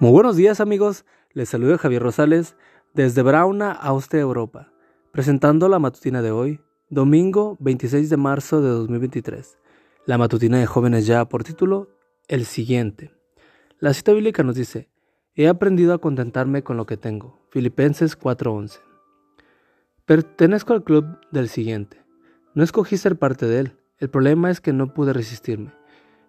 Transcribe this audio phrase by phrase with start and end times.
[0.00, 2.56] Muy buenos días amigos, les saludo Javier Rosales
[2.94, 4.72] desde Brauna, Austria, Europa,
[5.12, 9.58] presentando la matutina de hoy, domingo 26 de marzo de 2023.
[10.06, 11.90] La matutina de jóvenes ya por título,
[12.28, 13.12] el siguiente.
[13.78, 14.88] La cita bíblica nos dice,
[15.34, 17.38] he aprendido a contentarme con lo que tengo.
[17.50, 18.80] Filipenses 4:11.
[20.06, 22.02] Pertenezco al club del siguiente.
[22.54, 25.74] No escogí ser parte de él, el problema es que no pude resistirme.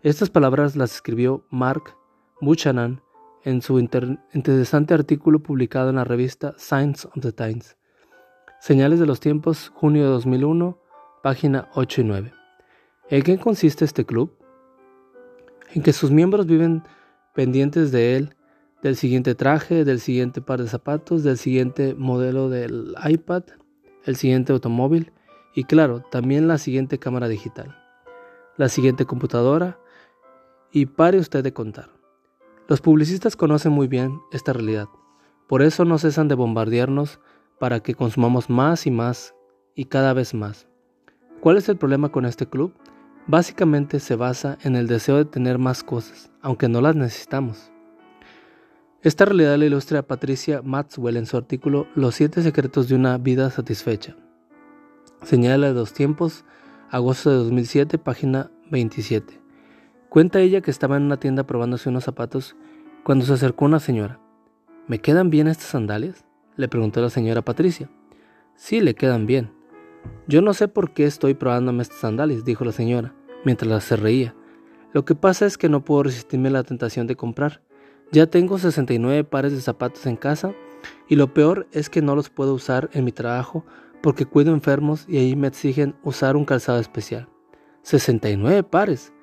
[0.03, 1.95] Estas palabras las escribió Mark
[2.41, 3.01] Buchanan
[3.44, 7.77] en su interesante artículo publicado en la revista Science of the Times.
[8.59, 10.80] Señales de los tiempos, junio de 2001,
[11.23, 12.34] página 8 y 9.
[13.09, 14.38] ¿En qué consiste este club?
[15.73, 16.84] En que sus miembros viven
[17.34, 18.35] pendientes de él,
[18.82, 23.44] del siguiente traje, del siguiente par de zapatos, del siguiente modelo del iPad,
[24.05, 25.12] el siguiente automóvil
[25.54, 27.77] y claro, también la siguiente cámara digital,
[28.58, 29.80] la siguiente computadora
[30.71, 32.01] y pare usted de contar.
[32.67, 34.88] Los publicistas conocen muy bien esta realidad,
[35.48, 37.20] por eso no cesan de bombardearnos
[37.59, 39.35] para que consumamos más y más
[39.76, 40.68] y cada vez más.
[41.41, 42.73] ¿Cuál es el problema con este club?
[43.27, 47.71] Básicamente se basa en el deseo de tener más cosas, aunque no las necesitamos.
[49.01, 53.49] Esta realidad la ilustra Patricia Maxwell en su artículo Los siete secretos de una vida
[53.49, 54.15] satisfecha.
[55.23, 56.46] Señala de dos tiempos,
[56.91, 59.40] agosto de 2007, página 27.
[60.12, 62.57] Cuenta ella que estaba en una tienda probándose unos zapatos
[63.05, 64.19] cuando se acercó una señora.
[64.85, 66.25] ¿Me quedan bien estas sandalias?
[66.57, 67.90] le preguntó la señora Patricia.
[68.57, 69.53] Sí, le quedan bien.
[70.28, 74.35] Yo no sé por qué estoy probándome estas sandalias, dijo la señora, mientras se reía.
[74.91, 77.62] Lo que pasa es que no puedo resistirme a la tentación de comprar.
[78.12, 80.53] Ya tengo 69 pares de zapatos en casa
[81.07, 83.66] y lo peor es que no los puedo usar en mi trabajo
[84.03, 87.29] porque cuido enfermos y ahí me exigen usar un calzado especial.
[87.84, 89.13] 69 pares.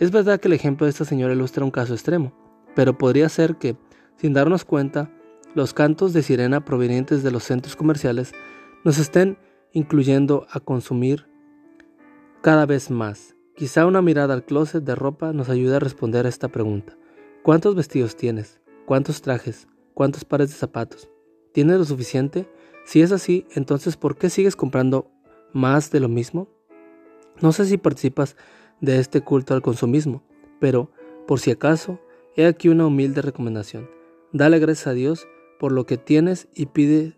[0.00, 2.32] Es verdad que el ejemplo de esta señora ilustra un caso extremo,
[2.74, 3.76] pero podría ser que,
[4.16, 5.10] sin darnos cuenta,
[5.54, 8.32] los cantos de sirena provenientes de los centros comerciales
[8.84, 9.38] nos estén
[9.72, 11.26] incluyendo a consumir
[12.42, 13.36] cada vez más.
[13.54, 16.96] Quizá una mirada al closet de ropa nos ayude a responder a esta pregunta.
[17.44, 18.60] ¿Cuántos vestidos tienes?
[18.86, 19.68] ¿Cuántos trajes?
[19.94, 21.08] ¿Cuántos pares de zapatos?
[21.52, 22.50] ¿Tienes lo suficiente?
[22.84, 25.12] Si es así, entonces ¿por qué sigues comprando
[25.52, 26.48] más de lo mismo?
[27.40, 28.36] No sé si participas
[28.84, 30.22] de este culto al consumismo,
[30.60, 30.90] pero,
[31.26, 32.00] por si acaso,
[32.36, 33.88] he aquí una humilde recomendación.
[34.32, 35.28] Dale gracias a Dios
[35.58, 37.16] por lo que tienes y, pide,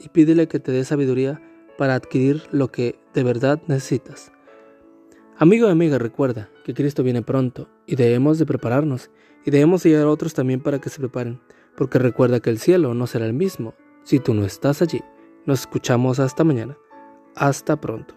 [0.00, 1.40] y pídele que te dé sabiduría
[1.78, 4.32] para adquirir lo que de verdad necesitas.
[5.38, 9.10] Amigo y amiga, recuerda que Cristo viene pronto y debemos de prepararnos
[9.44, 11.40] y debemos ayudar a otros también para que se preparen,
[11.76, 15.02] porque recuerda que el cielo no será el mismo si tú no estás allí.
[15.44, 16.76] Nos escuchamos hasta mañana.
[17.34, 18.14] Hasta pronto.